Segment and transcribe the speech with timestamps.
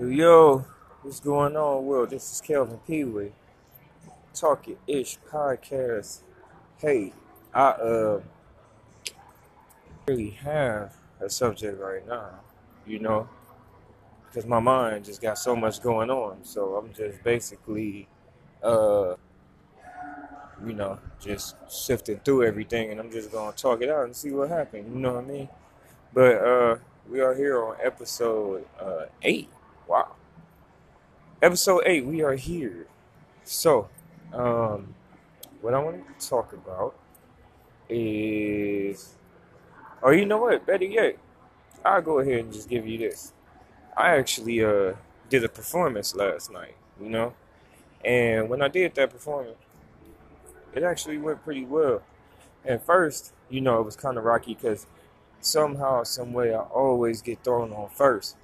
[0.00, 0.64] Yo,
[1.02, 2.10] what's going on, world?
[2.10, 3.32] This is Kelvin Peewee,
[4.32, 6.20] Talking Ish podcast.
[6.76, 7.12] Hey,
[7.52, 8.20] I uh
[10.06, 12.30] really have a subject right now,
[12.86, 13.28] you know,
[14.26, 16.44] because my mind just got so much going on.
[16.44, 18.06] So I'm just basically,
[18.62, 19.16] uh,
[20.64, 24.30] you know, just sifting through everything, and I'm just gonna talk it out and see
[24.30, 24.88] what happens.
[24.94, 25.48] You know what I mean?
[26.14, 26.76] But uh,
[27.10, 29.48] we are here on episode uh eight.
[29.88, 30.16] Wow.
[31.40, 32.86] Episode 8, we are here.
[33.42, 33.88] So,
[34.34, 34.94] um,
[35.62, 36.94] what I want to talk about
[37.88, 39.14] is.
[40.02, 40.66] Or you know what?
[40.66, 41.16] Better yet,
[41.82, 43.32] I'll go ahead and just give you this.
[43.96, 44.92] I actually uh,
[45.30, 47.32] did a performance last night, you know?
[48.04, 49.56] And when I did that performance,
[50.74, 52.02] it actually went pretty well.
[52.62, 54.86] At first, you know, it was kind of rocky because
[55.40, 58.36] somehow, some way, I always get thrown on first.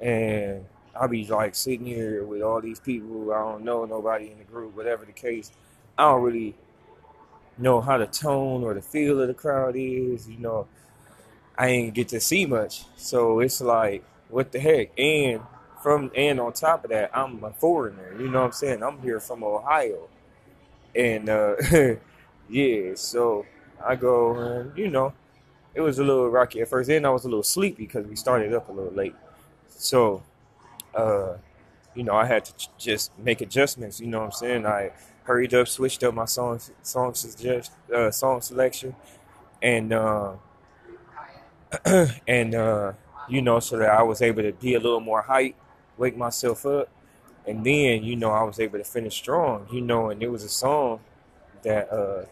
[0.00, 0.66] And
[0.98, 3.32] I'll be like sitting here with all these people.
[3.32, 5.50] I don't know nobody in the group, whatever the case.
[5.96, 6.54] I don't really
[7.56, 10.28] know how the tone or the feel of the crowd is.
[10.28, 10.66] You know,
[11.56, 14.98] I ain't get to see much, so it's like, what the heck?
[14.98, 15.40] And
[15.82, 18.12] from and on top of that, I'm a foreigner.
[18.18, 18.82] You know what I'm saying?
[18.82, 20.08] I'm here from Ohio,
[20.94, 21.56] and uh,
[22.48, 23.46] yeah, so
[23.84, 25.12] I go and you know,
[25.74, 26.88] it was a little rocky at first.
[26.88, 29.14] Then I was a little sleepy because we started up a little late.
[29.68, 30.22] So,
[30.94, 31.34] uh,
[31.94, 34.00] you know, I had to ch- just make adjustments.
[34.00, 34.66] You know what I'm saying?
[34.66, 34.92] I
[35.24, 38.94] hurried up, switched up my song song suggest uh, song selection,
[39.62, 40.34] and uh,
[42.26, 42.92] and uh,
[43.28, 45.54] you know, so that I was able to be a little more hype,
[45.96, 46.88] wake myself up,
[47.46, 49.66] and then you know I was able to finish strong.
[49.72, 51.00] You know, and it was a song
[51.62, 52.26] that uh,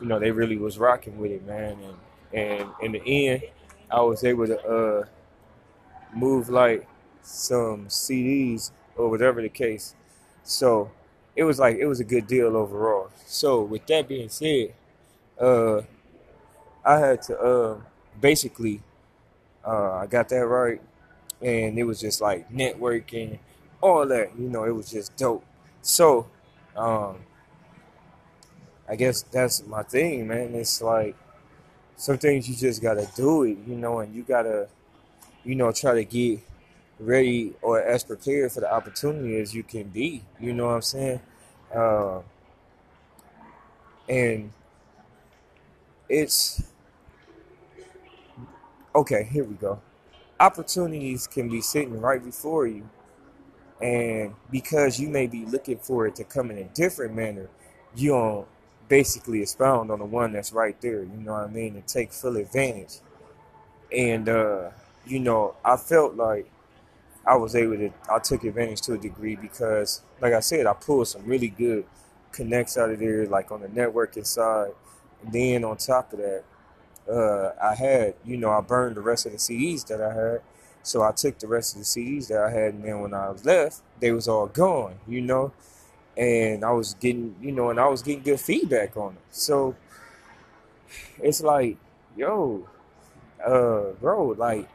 [0.00, 1.78] you know they really was rocking with it, man.
[1.82, 1.96] And
[2.32, 3.42] and in the end,
[3.90, 5.04] I was able to uh,
[6.14, 6.86] move like
[7.22, 9.94] some CDs or whatever the case.
[10.44, 10.90] So
[11.36, 13.10] it was like it was a good deal overall.
[13.26, 14.74] So with that being said,
[15.40, 15.82] uh,
[16.84, 17.80] I had to uh,
[18.20, 18.80] basically
[19.66, 20.80] uh, I got that right,
[21.42, 23.38] and it was just like networking,
[23.80, 24.38] all that.
[24.38, 25.44] You know, it was just dope.
[25.82, 26.28] So
[26.76, 27.18] um,
[28.88, 30.54] I guess that's my thing, man.
[30.54, 31.14] It's like
[31.96, 34.68] some things you just gotta do it, you know, and you gotta,
[35.44, 36.40] you know, try to get
[37.00, 40.22] ready or as prepared for the opportunity as you can be.
[40.38, 41.20] You know what I'm saying?
[41.74, 42.20] Uh,
[44.08, 44.52] and
[46.08, 46.62] it's
[48.94, 49.28] okay.
[49.30, 49.80] Here we go.
[50.38, 52.88] Opportunities can be sitting right before you,
[53.80, 57.48] and because you may be looking for it to come in a different manner,
[57.94, 58.46] you don't
[58.88, 61.02] basically expound on the one that's right there.
[61.02, 61.76] You know what I mean?
[61.76, 62.96] And take full advantage.
[63.96, 64.70] And uh,
[65.06, 66.50] you know, I felt like
[67.30, 70.72] I was able to, I took advantage to a degree because, like I said, I
[70.72, 71.84] pulled some really good
[72.32, 74.72] connects out of there, like on the networking side.
[75.22, 76.42] And then on top of that,
[77.08, 80.40] uh, I had, you know, I burned the rest of the CDs that I had.
[80.82, 83.30] So I took the rest of the CDs that I had, and then when I
[83.30, 85.52] was left, they was all gone, you know.
[86.16, 89.22] And I was getting, you know, and I was getting good feedback on it.
[89.30, 89.76] So
[91.22, 91.76] it's like,
[92.16, 92.66] yo,
[93.44, 94.68] uh, bro, like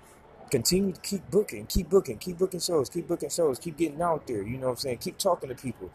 [0.55, 4.25] continue to keep booking, keep booking, keep booking shows, keep booking shows, keep getting out
[4.25, 4.41] there.
[4.41, 4.99] You know what I'm saying?
[4.99, 5.91] Keep talking to people.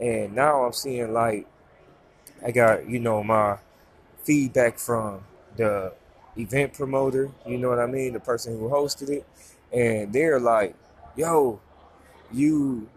[0.00, 1.46] And now I'm seeing like
[2.44, 3.58] I got, you know, my
[4.24, 5.20] feedback from
[5.56, 5.92] the
[6.36, 9.26] event promoter, you know what I mean, the person who hosted it,
[9.72, 10.74] and they're like,
[11.14, 11.60] "Yo,
[12.32, 12.88] you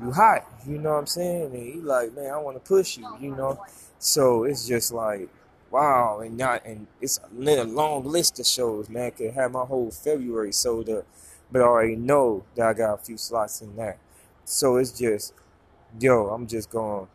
[0.00, 1.54] you hot," you know what I'm saying?
[1.54, 3.58] And he like, "Man, I want to push you," you know.
[3.98, 5.28] So it's just like
[5.70, 9.10] wow, and not and it's a long list of shows, man.
[9.12, 11.06] Could have my whole February sold up,
[11.50, 13.98] but I already know that I got a few slots in there.
[14.44, 15.32] So it's just,
[15.98, 17.06] yo, I'm just going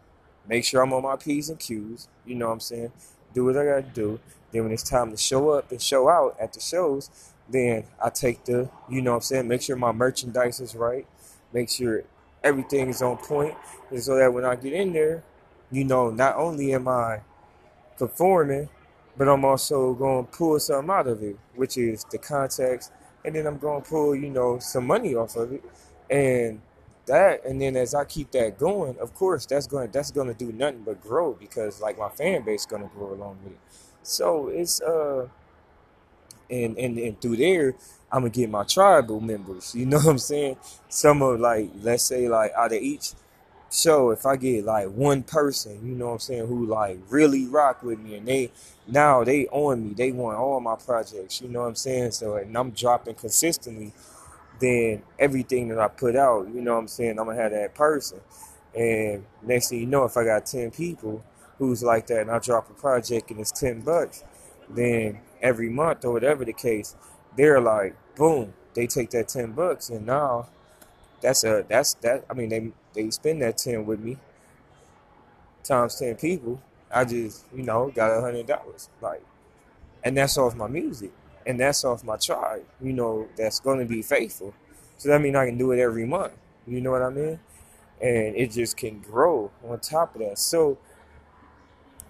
[0.47, 2.07] make sure I'm on my P's and Q's.
[2.25, 2.91] You know what I'm saying?
[3.33, 4.19] Do what I got to do.
[4.51, 7.09] Then when it's time to show up and show out at the shows,
[7.49, 11.05] then I take the, you know what I'm saying, make sure my merchandise is right,
[11.53, 12.03] make sure
[12.43, 13.55] everything is on point,
[13.89, 15.23] and so that when I get in there,
[15.71, 17.21] you know, not only am I
[17.97, 18.69] performing,
[19.17, 22.91] but I'm also going to pull something out of it, which is the contacts,
[23.23, 25.63] and then I'm going to pull, you know, some money off of it,
[26.09, 26.61] and
[27.05, 30.33] that, and then as I keep that going, of course, that's going that's going to
[30.33, 33.53] do nothing but grow because like my fan base is going to grow along with
[33.53, 33.59] it.
[34.03, 35.27] So it's uh,
[36.49, 37.75] and and and through there,
[38.11, 39.73] I'm gonna get my tribal members.
[39.75, 40.57] You know what I'm saying?
[40.89, 43.13] Some of like, let's say like out of each
[43.75, 47.45] show, if I get like one person, you know what I'm saying, who like really
[47.45, 48.51] rock with me and they
[48.87, 52.11] now they on me, they want all my projects, you know what I'm saying?
[52.11, 53.93] So and I'm dropping consistently,
[54.59, 57.75] then everything that I put out, you know what I'm saying, I'm gonna have that
[57.75, 58.21] person.
[58.75, 61.23] And next thing you know, if I got 10 people
[61.57, 64.23] who's like that and I drop a project and it's 10 bucks,
[64.69, 66.95] then every month or whatever the case,
[67.37, 70.47] they're like, boom, they take that 10 bucks and now
[71.21, 74.17] that's a that's that I mean they they spend that 10 with me
[75.63, 76.61] times 10 people.
[76.93, 78.89] I just, you know, got a hundred dollars.
[79.01, 79.21] Like
[80.03, 81.11] and that's off my music.
[81.45, 84.53] And that's off my tribe, you know, that's gonna be faithful.
[84.97, 86.33] So that means I can do it every month.
[86.67, 87.39] You know what I mean?
[88.01, 90.39] And it just can grow on top of that.
[90.39, 90.77] So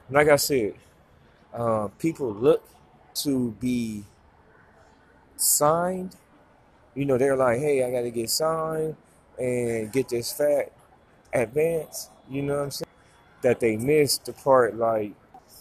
[0.09, 0.73] like I said,
[1.53, 2.63] uh, people look
[3.15, 4.05] to be
[5.37, 6.15] signed.
[6.95, 8.95] You know, they're like, hey, I got to get signed
[9.37, 10.71] and get this fat
[11.33, 12.09] advance.
[12.29, 12.89] You know what I'm saying?
[13.41, 15.13] That they missed the part like,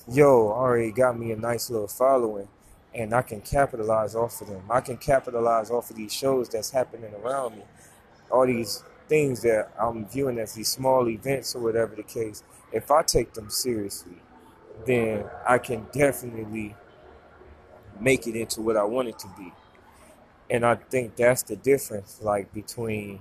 [0.09, 2.49] yo, already got me a nice little following
[2.95, 4.63] and I can capitalize off of them.
[4.71, 7.65] I can capitalize off of these shows that's happening around me.
[8.31, 12.43] All these things that I'm viewing as these small events or whatever the case.
[12.73, 14.17] If I take them seriously,
[14.87, 16.75] then I can definitely
[18.01, 19.53] make it into what I want it to be.
[20.51, 23.21] And I think that's the difference, like between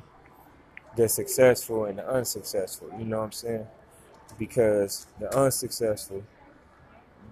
[0.95, 2.89] the successful and the unsuccessful.
[2.97, 3.67] You know what I'm saying?
[4.37, 6.23] Because the unsuccessful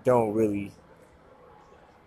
[0.04, 0.72] don't really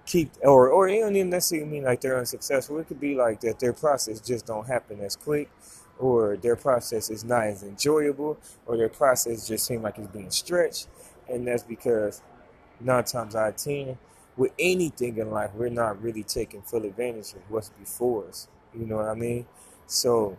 [0.06, 2.78] keep, or or it don't even necessarily mean like they're unsuccessful.
[2.78, 5.50] It could be like that their process just don't happen as quick,
[5.98, 10.30] or their process is not as enjoyable, or their process just seems like it's being
[10.30, 10.88] stretched,
[11.28, 12.22] and that's because
[12.80, 13.98] nine times out of ten
[14.36, 18.48] with anything in life, we're not really taking full advantage of what's before us.
[18.74, 19.46] You know what I mean?
[19.86, 20.36] So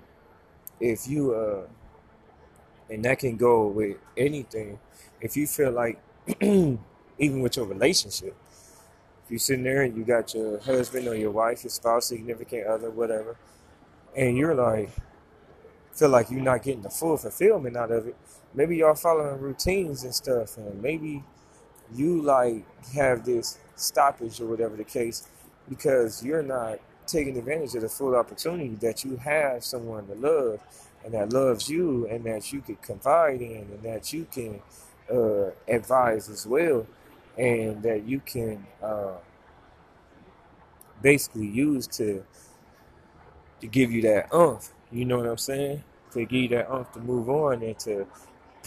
[0.79, 1.67] if you uh
[2.89, 4.79] and that can go with anything,
[5.21, 5.99] if you feel like
[6.41, 6.79] even
[7.41, 8.35] with your relationship,
[9.25, 12.67] if you're sitting there and you got your husband or your wife, your spouse, significant
[12.67, 13.37] other, whatever,
[14.15, 14.91] and you're like
[15.93, 18.15] feel like you're not getting the full fulfillment out of it,
[18.53, 21.23] maybe y'all following routines and stuff, and maybe
[21.93, 25.27] you like have this stoppage or whatever the case
[25.69, 30.59] because you're not taking advantage of the full opportunity that you have someone to love
[31.03, 34.61] and that loves you and that you can confide in and that you can
[35.13, 36.87] uh, advise as well
[37.37, 39.13] and that you can uh,
[41.01, 42.23] basically use to
[43.61, 45.83] to give you that umph you know what i'm saying?
[46.13, 48.07] To give you that umph to move on and to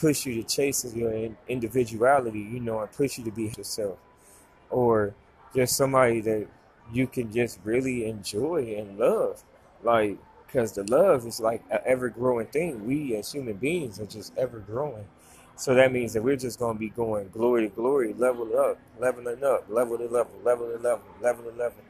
[0.01, 3.99] push you to chase your individuality you know and push you to be yourself
[4.71, 5.15] or
[5.55, 6.47] just somebody that
[6.93, 9.43] you can just really enjoy and love.
[9.83, 12.87] Like, because the love is like an ever growing thing.
[12.87, 15.07] We as human beings are just ever growing.
[15.57, 18.79] So that means that we're just going to be going glory to glory, level up,
[18.99, 21.83] leveling up, level to level, level to level, level to level.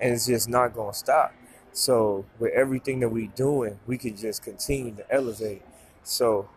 [0.00, 1.34] And it's just not going to stop.
[1.72, 5.62] So with everything that we're doing, we can just continue to elevate.
[6.04, 6.48] So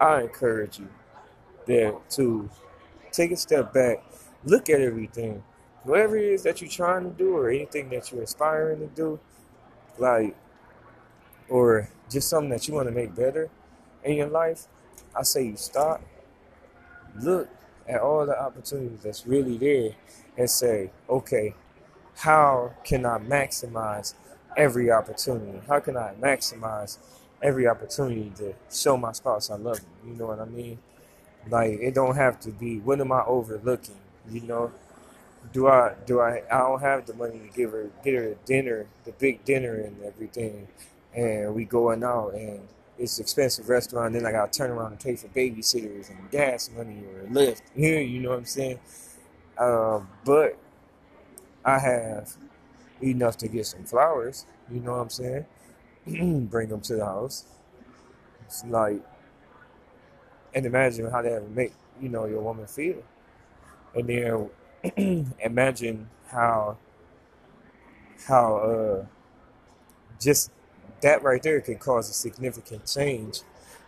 [0.00, 0.88] I encourage you
[1.66, 2.48] there to
[3.12, 4.02] take a step back
[4.46, 5.42] look at everything.
[5.82, 9.20] Whatever it is that you're trying to do or anything that you're aspiring to do,
[9.98, 10.36] like,
[11.48, 13.50] or just something that you want to make better
[14.04, 14.66] in your life,
[15.14, 16.00] I say you stop,
[17.20, 17.48] look
[17.88, 19.90] at all the opportunities that's really there
[20.36, 21.54] and say, okay,
[22.16, 24.14] how can I maximize
[24.56, 25.60] every opportunity?
[25.68, 26.98] How can I maximize
[27.42, 29.90] every opportunity to show my spouse I love them?
[30.06, 30.78] You know what I mean?
[31.48, 33.96] Like, it don't have to be, what am I overlooking?
[34.30, 34.72] You know,
[35.52, 38.86] do I do I I don't have the money to give her get her dinner,
[39.04, 40.68] the big dinner and everything,
[41.14, 42.60] and we going out and
[42.98, 44.14] it's expensive restaurant.
[44.14, 47.62] Then I got to turn around and pay for babysitters and gas money or Lyft.
[47.76, 48.78] Yeah, you know what I'm saying.
[49.58, 50.58] Um, but
[51.64, 52.36] I have
[53.02, 54.46] enough to get some flowers.
[54.72, 55.46] You know what I'm saying.
[56.50, 57.44] Bring them to the house.
[58.44, 59.02] It's like,
[60.54, 63.02] and imagine how that would make you know your woman feel.
[63.94, 66.78] And then imagine how
[68.26, 69.06] how uh,
[70.20, 70.50] just
[71.02, 73.40] that right there can cause a significant change.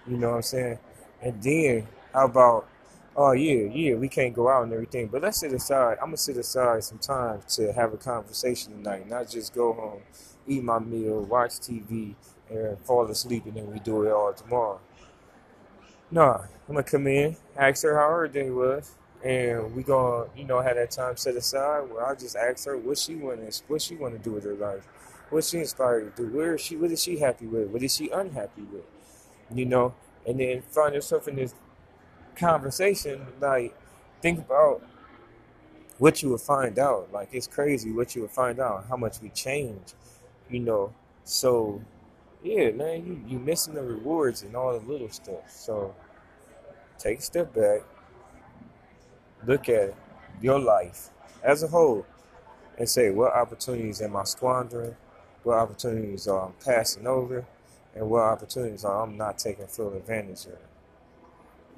[0.07, 0.79] You know what I'm saying?
[1.23, 2.69] And then how about
[3.19, 5.99] oh yeah, yeah, we can't go out and everything, but let's sit aside.
[6.01, 10.03] I'm gonna sit aside some time to have a conversation tonight, not just go home,
[10.47, 12.15] eat my meal, watch TV,
[12.49, 14.81] and fall asleep, and then we do it all tomorrow.
[16.13, 18.95] No, I'm gonna come in, ask her how her day was,
[19.25, 22.79] and we gonna you know have that time set aside where I just ask her
[22.79, 24.87] what she wanna, what she want to do with her life,
[25.31, 27.97] what she inspired to do, where is she, what is she happy with, what is
[27.97, 28.85] she unhappy with,
[29.53, 29.93] you know,
[30.25, 31.53] and then find yourself in this
[32.39, 33.27] conversation.
[33.41, 33.75] Like,
[34.23, 34.83] think about
[35.99, 37.13] what you will find out.
[37.13, 39.95] Like, it's crazy what you will find out how much we change,
[40.51, 40.93] you know,
[41.25, 41.83] So,
[42.43, 45.51] yeah, man, you you missing the rewards and all the little stuff.
[45.51, 45.95] So,
[46.99, 47.83] take a step back,
[49.47, 49.95] look at
[50.43, 51.11] your life
[51.43, 52.07] as a whole,
[52.79, 54.97] and say, what opportunities am I squandering?
[55.45, 57.47] What opportunities are I passing over?
[57.95, 60.78] And what opportunities are I'm not taking full advantage of?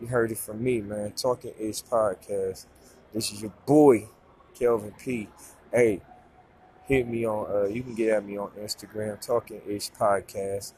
[0.01, 1.13] You heard it from me, man.
[1.13, 2.65] Talking Ish Podcast.
[3.13, 4.07] This is your boy,
[4.59, 5.29] Kelvin P.
[5.71, 6.01] Hey,
[6.87, 10.73] hit me on, uh, you can get at me on Instagram, Talking Ish Podcast.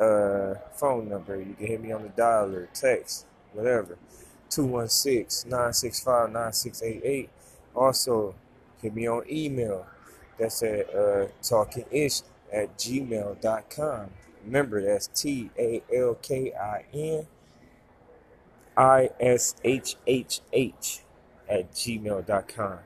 [0.00, 3.98] Uh, phone number, you can hit me on the dialer, text, whatever.
[4.48, 7.28] 216-965-9688.
[7.74, 8.34] Also,
[8.80, 9.84] hit me on email.
[10.38, 14.10] That's at uh, talkingish at gmail.com.
[14.46, 17.26] Remember, that's T A L K I N
[18.76, 21.00] I S H H H
[21.48, 22.78] at gmail.com.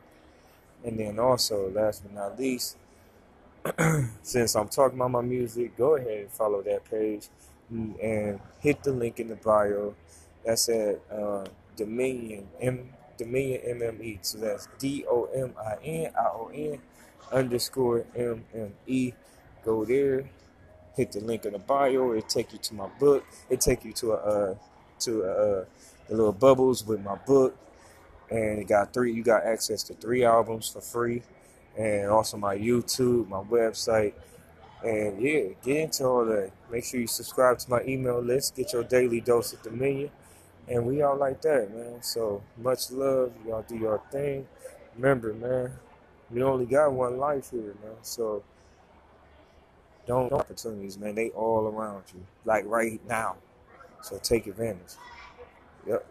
[0.85, 2.77] And then also, last but not least,
[4.23, 7.29] since I'm talking about my music, go ahead and follow that page
[7.71, 9.95] and hit the link in the bio.
[10.45, 14.19] That's at uh, Dominion M Dominion MME.
[14.23, 16.79] So that's D O M I N I O N
[17.33, 19.13] underscore M M E.
[19.65, 20.31] Go there,
[20.97, 22.13] hit the link in the bio.
[22.13, 23.25] It take you to my book.
[23.51, 24.55] It take you to a uh,
[25.01, 25.65] to uh,
[26.09, 27.57] the little bubbles with my book,
[28.31, 29.13] and it got three.
[29.13, 31.23] You got access to three albums for free,
[31.77, 34.15] and also my YouTube, my website.
[34.85, 36.53] And yeah, get into all that.
[36.71, 38.57] Make sure you subscribe to my email list.
[38.57, 40.11] Get your daily dose of Dominion.
[40.69, 42.03] And we all like that, man.
[42.03, 43.33] So much love.
[43.47, 44.47] Y'all do your thing.
[44.97, 45.73] Remember, man,
[46.31, 47.97] we only got one life here, man.
[48.03, 48.43] So
[50.07, 51.15] don't opportunities, man.
[51.15, 53.37] They all around you, like right now.
[54.03, 54.95] So take advantage.
[55.87, 56.07] Yep.